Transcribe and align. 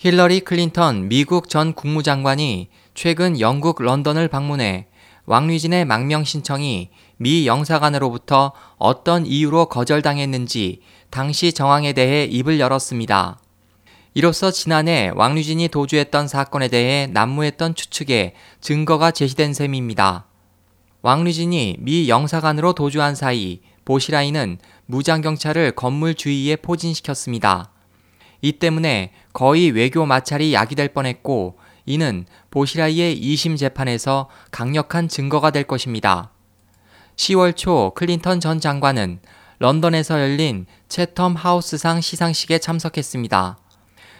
힐러리 0.00 0.38
클린턴 0.38 1.08
미국 1.08 1.48
전 1.48 1.72
국무장관이 1.72 2.68
최근 2.94 3.40
영국 3.40 3.82
런던을 3.82 4.28
방문해 4.28 4.86
왕류진의 5.26 5.86
망명 5.86 6.22
신청이 6.22 6.90
미 7.16 7.48
영사관으로부터 7.48 8.52
어떤 8.76 9.26
이유로 9.26 9.66
거절당했는지 9.66 10.82
당시 11.10 11.52
정황에 11.52 11.94
대해 11.94 12.26
입을 12.26 12.60
열었습니다. 12.60 13.40
이로써 14.14 14.52
지난해 14.52 15.10
왕류진이 15.16 15.66
도주했던 15.66 16.28
사건에 16.28 16.68
대해 16.68 17.08
난무했던 17.08 17.74
추측에 17.74 18.34
증거가 18.60 19.10
제시된 19.10 19.52
셈입니다. 19.52 20.26
왕류진이 21.02 21.78
미 21.80 22.08
영사관으로 22.08 22.72
도주한 22.74 23.16
사이 23.16 23.62
보시라이는 23.84 24.58
무장경찰을 24.86 25.72
건물 25.72 26.14
주위에 26.14 26.54
포진시켰습니다. 26.54 27.72
이 28.40 28.52
때문에 28.52 29.12
거의 29.32 29.70
외교 29.70 30.06
마찰이 30.06 30.54
야기될 30.54 30.88
뻔했고 30.88 31.58
이는 31.86 32.26
보시라이의 32.50 33.20
2심 33.20 33.56
재판에서 33.56 34.28
강력한 34.50 35.08
증거가 35.08 35.50
될 35.50 35.64
것입니다. 35.64 36.30
10월 37.16 37.56
초 37.56 37.92
클린턴 37.94 38.40
전 38.40 38.60
장관은 38.60 39.20
런던에서 39.58 40.20
열린 40.20 40.66
채텀 40.88 41.34
하우스상 41.36 42.00
시상식에 42.00 42.58
참석했습니다. 42.58 43.58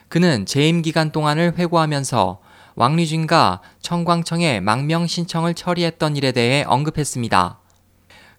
그는 0.09 0.47
재임 0.47 0.83
기간 0.83 1.13
동안을 1.13 1.55
회고하면서 1.57 2.41
왕리준과 2.75 3.61
청광청의 3.83 4.61
망명 4.63 5.07
신청을 5.07 5.55
처리했던 5.55 6.17
일에 6.17 6.33
대해 6.33 6.65
언급했습니다. 6.67 7.61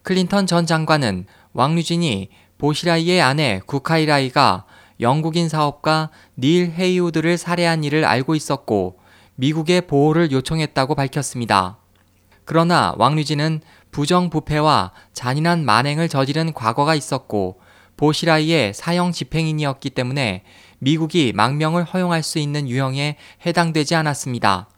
클린턴 0.02 0.48
전 0.48 0.66
장관은 0.66 1.26
왕류진이 1.54 2.30
보시라이의 2.58 3.22
아내 3.22 3.62
구카이라이가 3.66 4.66
영국인 4.99 5.48
사업가 5.48 6.09
닐 6.38 6.71
헤이우드를 6.77 7.38
살해한 7.38 7.84
일을 7.84 8.05
알고 8.05 8.35
있었고 8.35 8.99
미국의 9.35 9.88
보호를 9.88 10.31
요청했다고 10.31 10.95
밝혔습니다. 10.95 11.78
그러나 12.44 12.94
왕류진은 12.97 13.61
부정부패와 13.91 14.91
잔인한 15.14 15.64
만행을 15.66 16.09
저지른 16.09 16.53
과거가 16.53 16.95
있었고 16.95 17.59
보시라이의 17.95 18.73
사형 18.73 19.11
집행인이었기 19.11 19.89
때문에 19.91 20.44
미국이 20.80 21.34
망명을 21.34 21.84
허용할 21.84 22.23
수 22.23 22.39
있는 22.39 22.67
유형에 22.67 23.17
해당되지 23.45 23.95
않았습니다. 23.95 24.69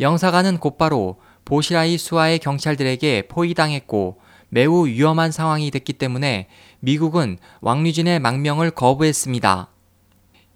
영사관은 0.00 0.58
곧바로 0.58 1.16
보시라이 1.44 1.98
수하의 1.98 2.38
경찰들에게 2.38 3.28
포위당했고 3.28 4.20
매우 4.48 4.86
위험한 4.86 5.32
상황이 5.32 5.70
됐기 5.70 5.94
때문에 5.94 6.48
미국은 6.84 7.38
왕류진의 7.60 8.18
망명을 8.18 8.72
거부했습니다. 8.72 9.68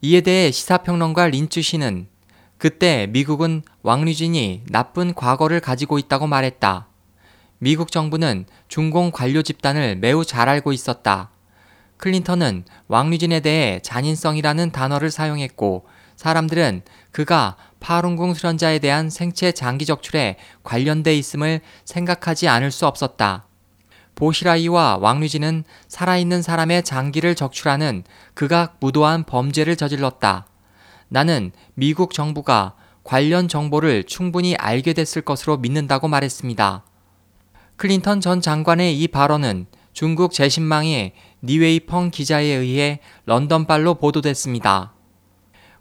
이에 0.01 0.21
대해 0.23 0.51
시사평론가 0.51 1.29
린츠 1.29 1.63
씨는 1.63 2.09
그때 2.59 3.07
미국은 3.11 3.63
왕류진이 3.83 4.65
나쁜 4.69 5.15
과거를 5.15 5.61
가지고 5.61 6.01
있다고 6.01 6.27
말했다. 6.27 6.89
미국 7.59 7.93
정부는 7.93 8.47
중공 8.67 9.13
관료 9.13 9.43
집단을 9.43 9.95
매우 9.99 10.25
잘 10.25 10.49
알고 10.49 10.73
있었다. 10.73 11.31
클린턴은 11.99 12.65
왕류진에 12.89 13.39
대해 13.39 13.79
잔인성이라는 13.85 14.73
단어를 14.73 15.13
사용했고 15.13 15.87
사람들은 16.17 16.83
그가 17.13 17.55
파룬궁 17.79 18.35
수련자에 18.35 18.81
대한 18.81 19.11
생체 19.11 19.53
장기 19.53 19.87
적출에 19.87 20.39
관련돼 20.65 21.17
있음을 21.17 21.61
생각하지 21.85 22.49
않을 22.49 22.73
수 22.73 22.85
없었다. 22.89 23.47
보시라이와 24.17 24.99
왕류진은 25.01 25.65
살아있는 25.87 26.43
사람의 26.43 26.83
장기를 26.83 27.35
적출하는 27.37 28.03
극악 28.35 28.79
무도한 28.81 29.23
범죄를 29.25 29.77
저질렀다. 29.77 30.47
나는 31.09 31.53
미국 31.75 32.13
정부가 32.13 32.75
관련 33.05 33.47
정보를 33.47 34.03
충분히 34.05 34.57
알게 34.57 34.93
됐을 34.93 35.23
것으로 35.23 35.59
믿는다고 35.59 36.09
말했습니다. 36.09 36.83
클린턴 37.77 38.21
전 38.21 38.41
장관의 38.41 38.99
이 38.99 39.07
발언은 39.07 39.67
중국 39.93 40.33
재신망의 40.33 41.13
니웨이펑 41.43 42.11
기자에 42.11 42.47
의해 42.47 43.01
런던발로 43.27 43.95
보도됐습니다. 43.95 44.93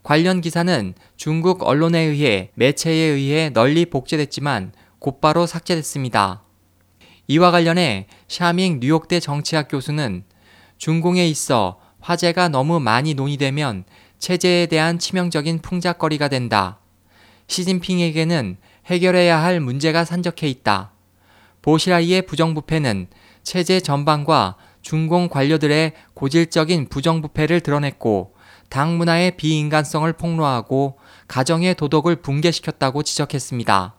관련 0.03 0.39
기사는 0.39 0.93
중국 1.17 1.63
언론에 1.63 1.99
의해 1.99 2.51
매체에 2.53 2.93
의해 2.93 3.49
널리 3.49 3.85
복제됐지만 3.87 4.73
곧바로 4.99 5.47
삭제됐습니다. 5.47 6.44
이와 7.27 7.51
관련해 7.51 8.07
샤밍 8.27 8.79
뉴욕대 8.79 9.19
정치학 9.19 9.67
교수는 9.69 10.23
중공에 10.77 11.27
있어 11.27 11.79
화제가 11.99 12.49
너무 12.49 12.79
많이 12.79 13.13
논의되면 13.13 13.85
체제에 14.19 14.67
대한 14.67 14.99
치명적인 14.99 15.59
풍자거리가 15.59 16.27
된다. 16.27 16.79
시진핑에게는 17.47 18.57
해결해야 18.85 19.41
할 19.41 19.59
문제가 19.59 20.05
산적해 20.05 20.47
있다. 20.47 20.91
보시라이의 21.61 22.23
부정부패는 22.27 23.07
체제 23.41 23.79
전반과 23.79 24.55
중공 24.81 25.29
관료들의 25.29 25.93
고질적인 26.13 26.89
부정부패를 26.89 27.61
드러냈고 27.61 28.35
당 28.69 28.97
문화의 28.97 29.35
비인간성을 29.37 30.11
폭로하고 30.13 30.99
가정의 31.27 31.73
도덕을 31.75 32.17
붕괴시켰다고 32.17 33.01
지적했습니다. 33.01 33.95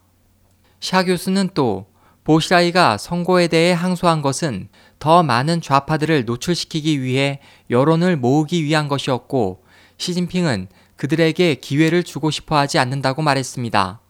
샤 0.81 1.05
교수는 1.05 1.51
또 1.55 1.87
보시라이가 2.27 2.99
선거에 2.99 3.47
대해 3.47 3.73
항소한 3.73 4.21
것은 4.21 4.69
더 4.99 5.23
많은 5.23 5.61
좌파들을 5.61 6.25
노출시키기 6.25 7.01
위해 7.01 7.39
여론을 7.71 8.17
모으기 8.17 8.65
위한 8.65 8.89
것이었고 8.89 9.63
시진핑은 9.99 10.67
그들에게 10.97 11.55
기회를 11.55 12.03
주고 12.03 12.33
싶어 12.33 12.57
하지 12.59 12.81
않는다고 12.81 13.23
말했습니다. 13.23 14.01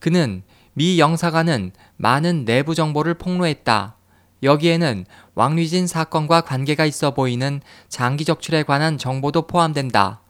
그는 0.00 0.42
미 0.74 1.00
영사관은 1.00 1.72
많은 1.96 2.44
내부 2.44 2.74
정보를 2.74 3.14
폭로했다. 3.14 3.96
여기에는 4.42 5.06
왕류진 5.34 5.86
사건과 5.86 6.42
관계가 6.42 6.84
있어 6.84 7.14
보이는 7.14 7.62
장기 7.88 8.26
적출에 8.26 8.64
관한 8.64 8.98
정보도 8.98 9.46
포함된다. 9.46 10.20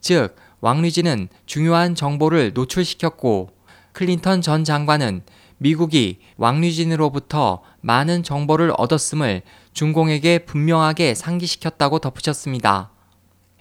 즉, 0.00 0.36
왕류진은 0.60 1.28
중요한 1.44 1.96
정보를 1.96 2.52
노출시켰고 2.54 3.50
클린턴 3.92 4.42
전 4.42 4.62
장관은 4.62 5.22
미국이 5.62 6.18
왕류진으로부터 6.38 7.62
많은 7.82 8.24
정보를 8.24 8.72
얻었음을 8.76 9.42
중공에게 9.72 10.40
분명하게 10.40 11.14
상기시켰다고 11.14 12.00
덧붙였습니다. 12.00 12.90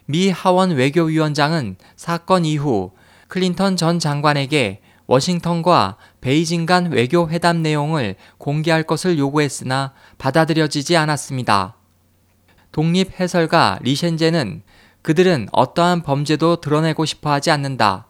미 0.08 0.32
하원 0.32 0.72
외교위원장은 0.72 1.76
사건 1.96 2.44
이후 2.44 2.92
클린턴 3.28 3.78
전 3.78 4.00
장관에게 4.00 4.82
워싱턴과 5.06 5.98
베이징 6.22 6.66
간 6.66 6.92
외교 6.92 7.30
회담 7.30 7.62
내용을 7.62 8.16
공개할 8.40 8.84
것을 8.84 9.20
요구했으나 9.20 9.94
받아들여지지 10.18 10.98
않았습니다. 10.98 11.76
독립 12.72 13.20
해설가 13.20 13.78
리셴제는 13.84 14.64
그들은 15.04 15.50
어떠한 15.52 16.02
범죄도 16.02 16.62
드러내고 16.62 17.06
싶어 17.06 17.32
하지 17.32 17.52
않는다. 17.52 18.08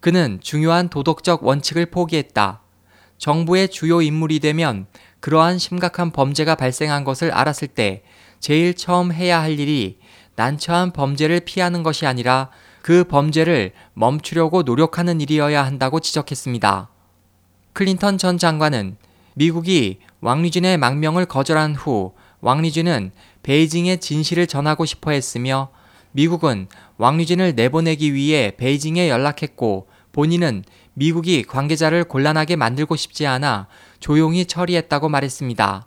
그는 0.00 0.38
중요한 0.40 0.88
도덕적 0.88 1.44
원칙을 1.44 1.86
포기했다. 1.86 2.62
정부의 3.18 3.68
주요 3.68 4.00
인물이 4.00 4.40
되면 4.40 4.86
그러한 5.20 5.58
심각한 5.58 6.10
범죄가 6.12 6.54
발생한 6.54 7.04
것을 7.04 7.32
알았을 7.32 7.68
때 7.68 8.02
제일 8.40 8.74
처음 8.74 9.12
해야 9.12 9.40
할 9.40 9.58
일이 9.58 9.98
난처한 10.36 10.92
범죄를 10.92 11.40
피하는 11.40 11.82
것이 11.82 12.06
아니라 12.06 12.50
그 12.80 13.04
범죄를 13.04 13.72
멈추려고 13.94 14.62
노력하는 14.62 15.20
일이어야 15.20 15.66
한다고 15.66 15.98
지적했습니다. 16.00 16.88
클린턴 17.72 18.18
전 18.18 18.38
장관은 18.38 18.96
미국이 19.34 19.98
왕리준의 20.20 20.78
망명을 20.78 21.26
거절한 21.26 21.74
후 21.74 22.14
왕리준은 22.40 23.10
베이징에 23.42 23.96
진실을 23.96 24.46
전하고 24.46 24.84
싶어 24.84 25.10
했으며 25.10 25.70
미국은 26.12 26.68
왕리준을 26.96 27.54
내보내기 27.54 28.14
위해 28.14 28.52
베이징에 28.56 29.08
연락했고 29.08 29.88
본인은 30.12 30.64
미국이 30.98 31.44
관계자를 31.44 32.02
곤란하게 32.02 32.56
만들고 32.56 32.96
싶지 32.96 33.24
않아 33.24 33.68
조용히 34.00 34.46
처리했다고 34.46 35.08
말했습니다. 35.08 35.86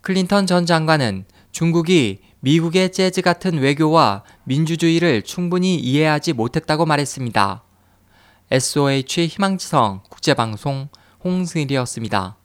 클린턴 0.00 0.46
전 0.46 0.64
장관은 0.64 1.24
중국이 1.50 2.20
미국의 2.38 2.92
재즈 2.92 3.20
같은 3.20 3.58
외교와 3.58 4.22
민주주의를 4.44 5.22
충분히 5.22 5.74
이해하지 5.74 6.34
못했다고 6.34 6.86
말했습니다. 6.86 7.64
SOH 8.52 9.26
희망지성 9.26 10.02
국제방송 10.08 10.88
홍승일이었습니다. 11.24 12.36